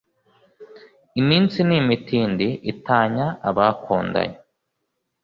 iminsi 1.21 1.57
n’imitindi 1.69 2.47
itanya 2.73 3.27
abakundanye 3.49 4.37